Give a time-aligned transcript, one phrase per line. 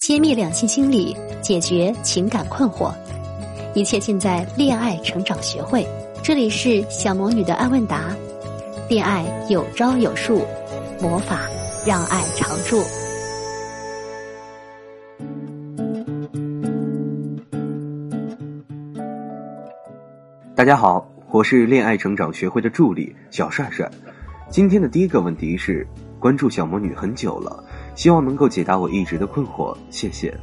[0.00, 2.90] 揭秘两性心理，解决情感困惑，
[3.74, 5.86] 一切尽在恋爱成长学会。
[6.22, 8.16] 这里是小魔女的爱问答，
[8.88, 10.42] 恋爱有招有术，
[11.02, 11.42] 魔法
[11.86, 12.82] 让爱常驻。
[20.54, 23.86] 大家好，我是恋爱成长学会的助理小帅帅。
[24.48, 25.86] 今天的第一个问题是，
[26.18, 27.62] 关注小魔女很久了，
[28.00, 30.34] 希望能够解答我一直的困惑，谢谢。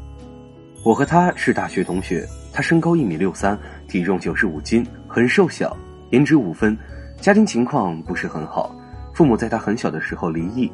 [0.84, 3.57] 我和他是大学同学，他身高一米六三，
[3.88, 5.75] 体重九十五斤，很瘦小，
[6.12, 6.78] 颜值五分，
[7.20, 8.71] 家庭情况不是很好，
[9.12, 10.71] 父母在他很小的时候离异。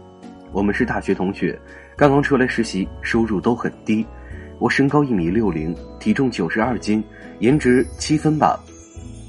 [0.52, 1.58] 我们是大学同学，
[1.96, 4.05] 刚刚出来实习，收入都很低。
[4.60, 7.02] 我身高一米六零，体重九十二斤，
[7.40, 8.60] 颜值七分吧，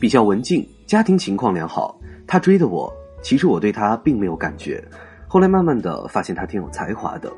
[0.01, 1.97] 比较文静，家庭情况良好。
[2.27, 2.93] 他追的我。
[3.23, 4.85] 其实我对他并没有感觉，
[5.29, 7.33] 后来慢慢的发现他挺有才华的，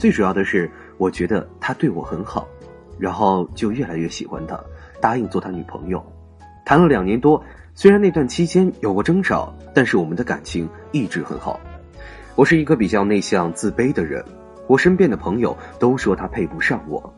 [0.00, 2.48] 最主要的是我觉得他对我很好，
[2.98, 4.58] 然后就越来越喜欢他，
[4.98, 6.02] 答应做他女朋友，
[6.64, 7.44] 谈了两年多，
[7.74, 11.60] 虽然那段期间有过争吵，但是我们的感情一直很好。
[12.34, 14.24] 我是一个比较内向自卑的人，
[14.66, 17.12] 我身边的朋友都说他配不上我，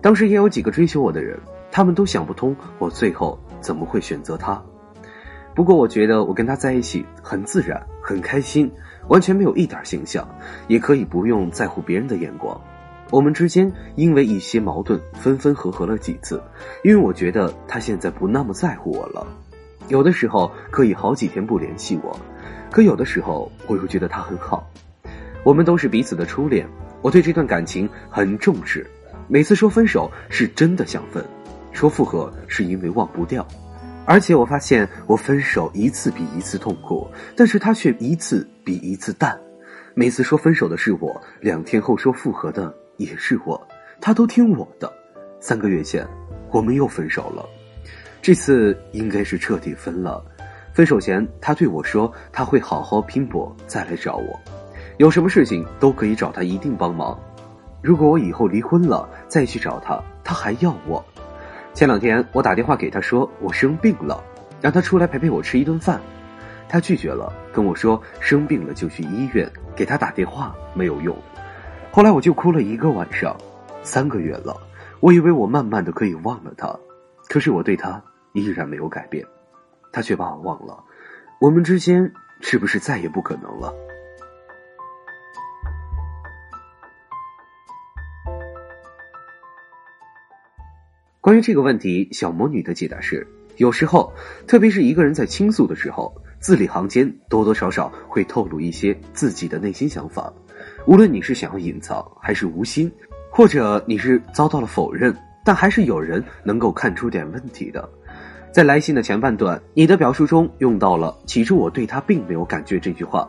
[0.00, 1.38] 当时也有几个追求我的人，
[1.70, 4.62] 他们都想不通我最后怎么会选择他。
[5.54, 8.72] 不过我觉得我跟他在一起很自然，很开心，
[9.08, 10.26] 完全没有一点形象，
[10.68, 12.60] 也可以不用在乎别人的眼光。
[13.10, 16.42] 我们之间因为一些矛盾分分合合了几次，
[16.82, 19.26] 因为我觉得他现在不那么在乎我了。
[19.88, 22.18] 有的时候可以好几天不联系我，
[22.70, 24.66] 可有的时候我又觉得他很好。
[25.44, 26.66] 我们都是彼此的初恋，
[27.02, 28.86] 我对这段感情很重视。
[29.28, 31.22] 每次说分手是真的想分，
[31.72, 33.46] 说复合是因为忘不掉。
[34.06, 39.38] 而且我发现，我分手一次比一次痛苦，但是他却一次比一次淡。
[39.94, 43.60] 每次说分手的是我，两天后说复合的也是我，
[44.00, 44.92] 他都听我的。
[45.40, 46.06] 三个月前，
[46.50, 47.48] 我们又分手了，
[48.20, 50.22] 这次应该是彻底分了。
[50.74, 54.38] 分手前，他对我说他会好好拼搏再来找我，
[54.98, 57.18] 有什么事情都可以找他，一定帮忙。
[57.80, 61.02] 如果我以后离婚了再去找他，他还要我。
[61.74, 64.22] 前两天我打电话给他说我生病了，
[64.60, 66.00] 让他出来陪陪我吃一顿饭，
[66.68, 69.50] 他拒绝了，跟我说生病了就去医院。
[69.74, 71.16] 给他打电话没有用，
[71.90, 73.36] 后来我就哭了一个晚上。
[73.82, 74.56] 三个月了，
[75.00, 76.78] 我以为我慢慢的可以忘了他，
[77.28, 78.00] 可是我对他
[78.34, 79.26] 依然没有改变，
[79.92, 80.78] 他却把我忘了。
[81.40, 83.74] 我们之间是不是再也不可能了？
[91.24, 93.26] 关于这个问题，小魔女的解答是：
[93.56, 94.12] 有时候，
[94.46, 100.30] 特别是一个人在倾诉的时候，字里行间多多少少会透露一些自己的内心想法。
[100.86, 102.92] 无论你是想要隐藏，还是无心，
[103.30, 107.88] 或者你是遭到了否认，但还是有人能够看出点问题的。
[108.54, 113.28] 在来信的前半段，你的表述中用到了“起初我对他并没有感觉”这句话，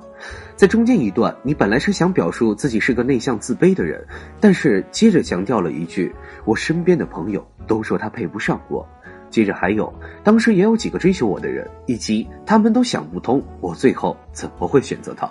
[0.55, 4.05] 在中间一段，你本来是想表述自己是个内向自卑的人，
[4.39, 6.13] 但是接着强调了一句
[6.45, 8.87] ：“我身边的朋友都说他配不上我。”
[9.31, 9.91] 接着还有，
[10.23, 15.27] 当时也有几个追求我的人，以及他们都想不通我最后怎么会选择他。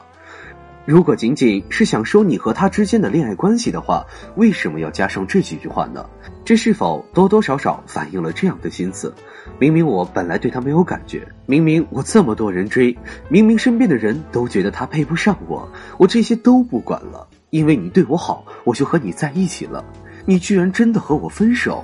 [0.86, 4.04] 如果仅仅是想说你和他之间的恋爱关系的话，
[4.36, 6.04] 为什么要加上这几句话呢？
[6.44, 9.14] 这是否多多少少反映了这样的心思？
[9.58, 12.94] 明明我本来对他没有感觉，明明我这么多人追，
[13.30, 19.82] 明明身边的人都觉得他配不上我，我这些都不管了，因为你对我好，我就和你在一起了，
[20.26, 21.82] 你居然真的和我分手？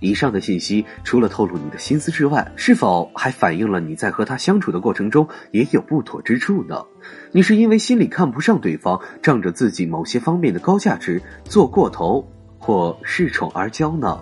[0.00, 6.84] 以上的信息除了透露你的心思之外，是否还反映了你在和他相处的过程中也有不妥之处呢？
[7.32, 12.26] 你是因为心里看不上对方，仗着自己某些方面的高价值做过头，
[12.58, 14.20] 或恃宠而骄呢？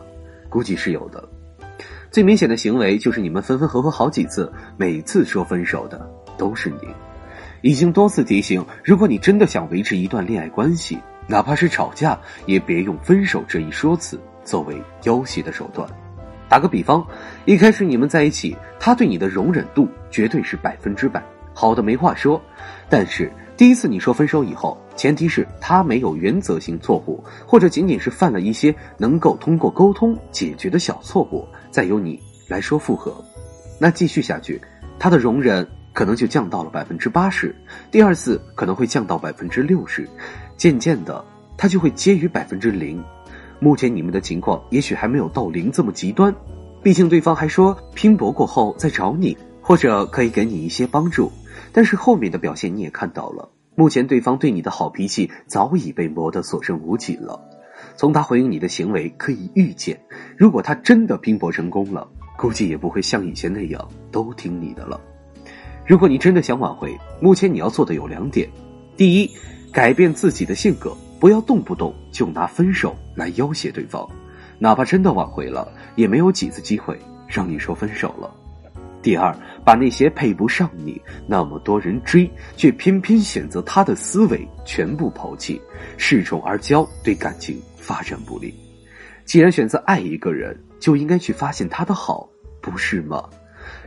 [0.48, 1.28] 估计是有的。
[2.10, 6.08] 最明显的行为就是你们分分合合好几次，每次说分手的
[6.38, 6.88] 都是你。
[7.60, 14.18] 已经多次提醒，如果你真的想维持一段恋爱关系，哪怕是吵架，也别用分手这一说辞。
[14.46, 15.86] 作为要挟的手段，
[16.48, 17.06] 打个比方，
[17.44, 21.22] 一开始你们在一起，他对你的容忍度绝对是百分之百，
[21.52, 22.40] 好的没话说。
[22.88, 32.18] 但是第一次你说分手以后，前提是他没有原则性错误，或者仅仅是犯了一些能够通过沟通解决的小错误，再由你
[32.48, 33.12] 来说复合，
[33.80, 34.60] 那继续下去，
[34.98, 37.54] 他的容忍可能就降到了百分之八十，
[37.90, 40.08] 第二次可能会降到百分之六十，
[40.56, 41.24] 渐渐的
[41.56, 43.02] 他就会接于百分之零。
[43.58, 46.34] 目前你们的情况也许还没有到零这么极端，
[46.82, 51.30] 毕竟对方还说拼搏过后再找你，或者可以给你一些帮助。
[51.72, 57.40] 但是后面的表现你也看到了，目前对方对你的好脾气早已被磨得所剩无几了。
[57.96, 59.98] 从他回应你的行为可以预见，
[60.36, 62.06] 如果他真的拼搏成功了，
[62.36, 65.00] 估计也不会像以前那样都听你的了。
[65.86, 68.48] 如果你真的想挽回，目前你要做的有两点：
[68.96, 69.30] 第一，
[69.72, 74.08] 改变自己的性格，不要动不动就拿分手来要挟对方，
[74.58, 78.30] 哪怕真的挽回了，也没有几次机会让你说分手了。
[79.02, 79.32] 第二，
[79.64, 85.60] 把那些配不上你、那么多人追却偏偏选择他的思维全部抛弃，
[85.96, 88.52] 恃宠而骄，对感情发展不利。
[89.24, 92.28] 既然选择爱一个人，就应该去发现他的好，
[92.60, 93.22] 不是吗？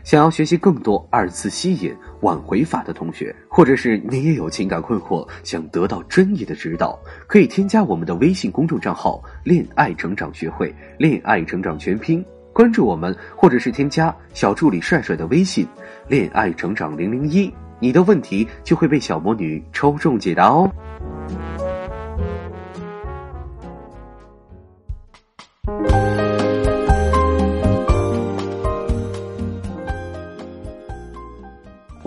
[0.04, 12.24] 想要学习更多二次吸引挽回法的同学，或者是你也有情感困惑，想得到专业的指导，可以添加我们的微信公众账号“恋爱成长学会”，恋爱成长全拼。
[12.52, 15.66] 关注我们，或者是添加小助理帅帅的微信
[16.10, 20.70] “恋爱成长零零一”，你的问题就会被小魔女抽中解答哦。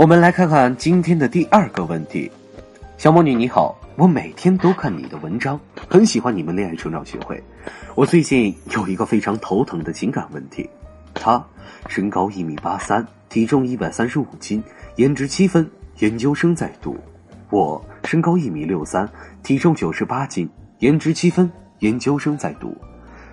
[0.03, 2.29] 我们来看看今天的第二个问题，
[2.99, 3.79] 小魔女你好。
[3.95, 7.41] 我每天都看你的文章，很喜欢你们恋爱成长学会。
[7.95, 10.69] 我最近有一个非常头疼的情感问题。
[11.15, 11.41] 他
[11.87, 14.61] 身高一米八三，体重一百三十五斤，
[14.97, 15.71] 颜值七分，
[16.01, 16.97] 研究生在读。
[17.51, 19.09] 我身高一米六三，
[19.45, 20.51] 体重九十八斤，
[20.81, 22.77] 颜值七分，研究生在读。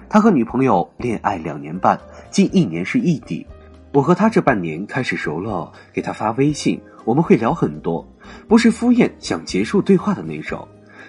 [0.07, 1.99] 他和女朋友恋爱两年半，
[2.29, 3.43] 近一年是异地。
[3.91, 8.07] 我和他这半年开始熟了，给他发微信，我们会聊很多。
[8.47, 10.67] 不是敷衍想结束对话的那种。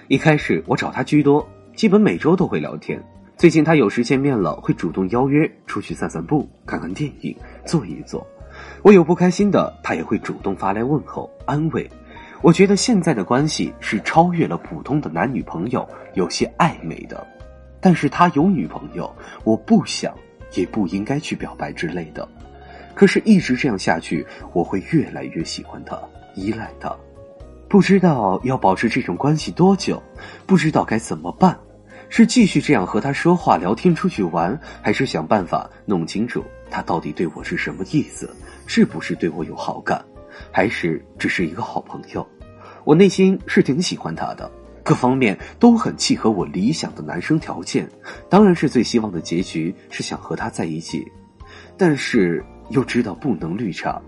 [0.09, 3.03] 一开始我找他居多，基本每周都会聊天。
[3.37, 7.37] 最近他有时见面了，会主动邀约出去散散步、看看电影、
[7.67, 8.27] 坐一坐。
[8.83, 11.89] 我有不开心的，他也会主动发来问候、安慰。
[12.41, 17.27] 我觉得现在的关系是超越了普通的男女朋友，有些暧昧的。
[17.79, 20.15] 但是他有女朋友，我不想，
[20.55, 22.27] 也不应该去表白之类的。
[23.01, 25.99] 可是，一直这样下去，我会越来越喜欢他，
[26.35, 26.95] 依赖他。
[27.67, 30.03] 不知道要保持这种关系多久，
[30.45, 31.59] 不知道该怎么办，
[32.11, 38.37] 是继续这样和他说话、聊天、出去玩，还是想办法弄清楚他到底对我是什么意思，
[38.67, 40.05] 是不是对我有好感，
[40.53, 42.29] 还是只是一个好朋友？
[42.85, 44.53] 我内心是挺喜欢他的，
[44.85, 47.89] 各方面都很契合我理想的男生条件，
[48.29, 51.11] 当然是最希望的结局是想和他在一起，
[51.79, 54.01] 但是又知道不能绿茶。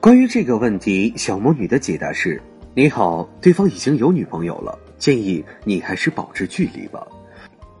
[0.00, 2.40] 关于这个问题，小魔女的解答是：
[2.74, 7.06] 你好，对方已经有女朋友了，建议你还是保持距离吧。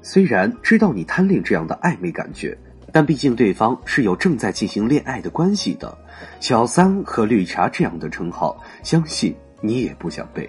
[0.02, 2.56] 虽然知道你贪恋这样的暧昧感觉，
[2.92, 5.96] 但毕竟对方是有正在进行恋爱的关系的，
[6.38, 10.48] 小三和绿茶这样的称号，相信你也不想背。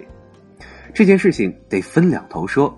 [0.92, 2.76] 这件事情得分两头说，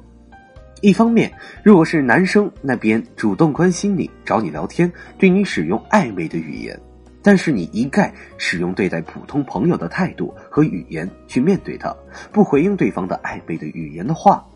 [0.82, 1.32] 一方面，
[1.62, 6.78] 如果是男生那边主动关心你，找你聊天，对你使用暧昧的语言。
[7.22, 11.92] 但是你一概使用对待普通朋友的态度和语言去面对他，
[12.30, 14.46] 不回应对方的暧昧的语言的话，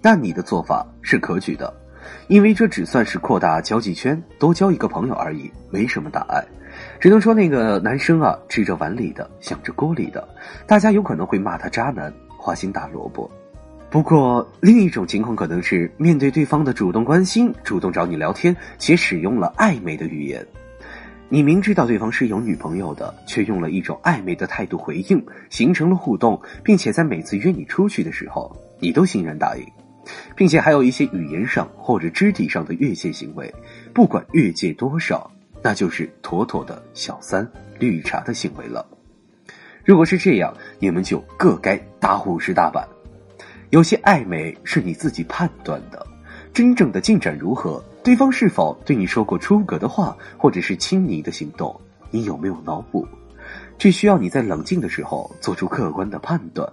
[0.00, 1.70] 那你的做法是可取的，
[2.28, 6.42] 因为这只算是扩大交际圈，多交一个朋友而已，没什么大碍。
[6.98, 10.26] 只能说那个男生啊，吃着碗里的，想着锅里的，
[10.66, 13.30] 大家有可能会骂他渣男、花心大萝卜。
[13.94, 20.44] 不过另一种情况可能是面对对方的主动关心，主动找你聊天，且使用了暧昧的语言。
[21.28, 29.64] 你明知道对方是有女朋友的，却用了一种暧昧的态度回应，形成了互动，并且在每次约你出去的时候，你都欣然答应，
[30.34, 33.54] 并且还有一些语言上或者肢体上的越界行为，
[33.92, 35.30] 不管越界多少，
[35.62, 37.48] 那就是妥妥的小三
[37.78, 38.84] 绿茶的行为了。
[39.84, 42.84] 如果是这样，你们就各该打五十大板。
[43.70, 46.06] 有些暧昧是你自己判断的，
[46.52, 47.82] 真正的进展如何？
[48.02, 51.78] 对方是否对你说过出格的话，或者是亲昵的行动？
[52.10, 53.06] 你有没有脑补？
[53.76, 56.70] 这需要你在冷静的时候做出客观的判断。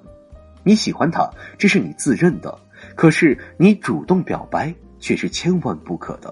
[0.63, 2.55] 你喜欢他，这是你自认的，
[2.95, 6.31] 可是你主动表白却是千万不可的。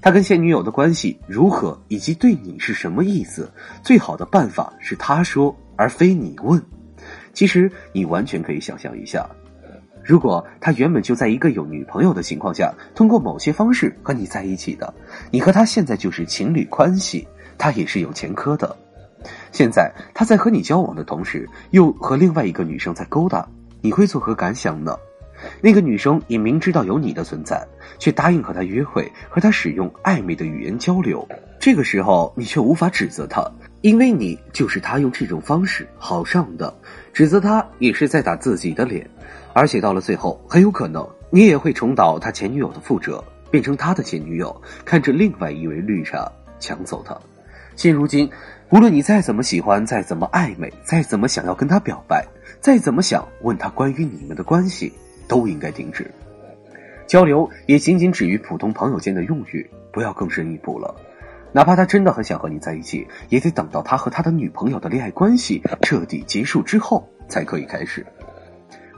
[0.00, 3.50] 他跟现女友的关系如何，以及对你是什么意思？
[3.82, 6.62] 最好的办法是他说，而非你问。
[7.32, 9.28] 其实你完全可以想象一下。
[10.10, 14.92] 如果他原本就在一个有女朋友的情况下，通过某些方式和你在一起的，
[15.30, 18.76] 你和他现在就是情侣关系，他也是有前科的。
[19.52, 23.48] 现在他在和你交往的同时，又和另外一个女生在勾搭，
[23.80, 24.98] 你会作何感想呢？
[25.62, 27.64] 那个女生也明知道有你的存在，
[28.00, 31.24] 却答应和他约会，和他使用暧昧的语言交流。
[31.60, 33.44] 这个时候，你却无法指责他，
[33.82, 36.74] 因为你就是他用这种方式好上的。
[37.12, 39.06] 指责他也是在打自己的脸，
[39.52, 47.14] 而且到了最后，很有可能你也会重蹈他前女友的覆辙，变成他的前女友，看着另外一位绿茶抢走他。
[47.76, 48.30] 现如今，
[48.70, 52.26] 无论你再怎么喜欢，再怎么暧昧，再怎么想要跟他表白，
[52.62, 54.90] 再怎么想问他关于你们的关系，
[55.28, 56.10] 都应该停止。
[57.06, 60.94] 交流也仅仅止于普通朋友间的用语，不要更深一步了。
[61.52, 68.06] 哪怕他真的很想和你在一起，也得等到他和他的女朋友的恋爱关系彻底结束之后才可以开始。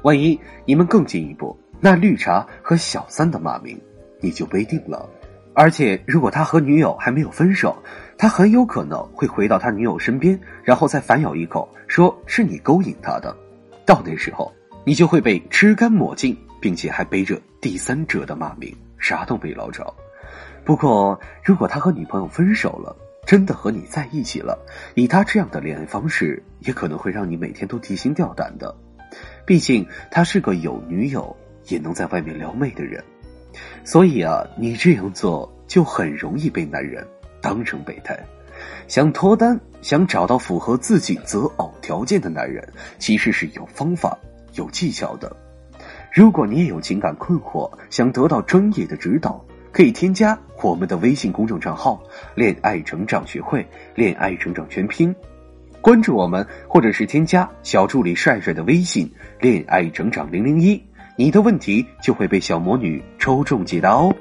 [0.02, 3.80] 万一你们更进一步，那绿茶和小三的骂名
[4.20, 5.08] 你就背定了。
[5.54, 7.76] 而且，如果他和女友还没有分手，
[8.16, 13.36] 他很有可能会回到他女友身边，然后再反咬一口，说是你勾引他的。
[13.84, 14.50] 到那时候，
[14.82, 19.94] 你就会被吃干抹净，并且还背着第三者的骂名，啥都没捞着。
[20.64, 24.58] 不过，如果他和女朋友分手了，真的和你在一起了，
[24.94, 28.74] 以他这样的恋爱方式，也可能会让你每天都提心吊胆的。
[29.44, 33.02] 毕竟，他是个有女友也能在外面撩妹的人。
[33.84, 37.06] 所以啊，你这样做就很容易被男人
[37.40, 38.18] 当成备胎。
[38.86, 42.66] 想脱单，想找到符合自己择偶条件的男人，
[42.98, 44.16] 其实是有方法、
[44.54, 45.34] 有技巧的。
[46.12, 52.00] 如果你也有情感困惑，想得到专业的指导，可以添加我们的微信公众账号
[52.36, 55.12] “恋爱成长学会”，恋爱成长全拼，
[55.80, 59.10] 关注我们，或者是添加小助理帅帅的微信
[59.40, 60.80] “恋爱成长零零一”。
[61.16, 64.14] 你的问题就会被小魔女抽中解答哦。